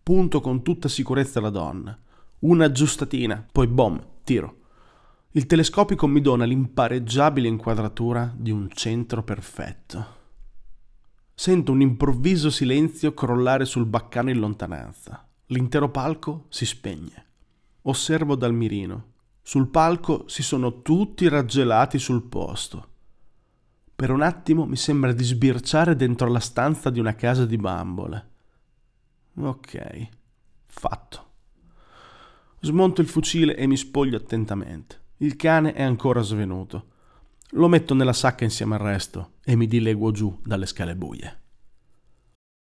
Punto 0.02 0.42
con 0.42 0.62
tutta 0.62 0.88
sicurezza 0.88 1.40
la 1.40 1.48
donna. 1.48 1.98
Una 2.40 2.66
aggiustatina, 2.66 3.42
poi 3.50 3.68
bom, 3.68 4.06
tiro. 4.22 4.56
Il 5.30 5.46
telescopico 5.46 6.06
mi 6.06 6.20
dona 6.20 6.44
l'impareggiabile 6.44 7.48
inquadratura 7.48 8.30
di 8.36 8.50
un 8.50 8.68
centro 8.70 9.22
perfetto. 9.22 10.16
Sento 11.40 11.70
un 11.70 11.80
improvviso 11.80 12.50
silenzio 12.50 13.14
crollare 13.14 13.64
sul 13.64 13.86
baccano 13.86 14.28
in 14.28 14.40
lontananza. 14.40 15.24
L'intero 15.46 15.88
palco 15.88 16.46
si 16.48 16.66
spegne. 16.66 17.26
Osservo 17.82 18.34
dal 18.34 18.52
mirino. 18.52 19.12
Sul 19.40 19.68
palco 19.68 20.26
si 20.26 20.42
sono 20.42 20.82
tutti 20.82 21.28
raggelati 21.28 22.00
sul 22.00 22.24
posto. 22.24 22.88
Per 23.94 24.10
un 24.10 24.22
attimo 24.22 24.66
mi 24.66 24.74
sembra 24.74 25.12
di 25.12 25.22
sbirciare 25.22 25.94
dentro 25.94 26.26
la 26.26 26.40
stanza 26.40 26.90
di 26.90 26.98
una 26.98 27.14
casa 27.14 27.46
di 27.46 27.56
bambole. 27.56 28.30
Ok, 29.36 30.08
fatto. 30.66 31.26
Smonto 32.62 33.00
il 33.00 33.06
fucile 33.06 33.54
e 33.54 33.68
mi 33.68 33.76
spoglio 33.76 34.16
attentamente. 34.16 35.02
Il 35.18 35.36
cane 35.36 35.72
è 35.72 35.84
ancora 35.84 36.20
svenuto. 36.20 36.96
Lo 37.52 37.68
metto 37.68 37.94
nella 37.94 38.12
sacca 38.12 38.44
insieme 38.44 38.74
al 38.74 38.82
resto 38.82 39.32
e 39.44 39.56
mi 39.56 39.66
dileguo 39.66 40.10
giù 40.10 40.38
dalle 40.44 40.66
scale 40.66 40.94
buie. 40.94 41.47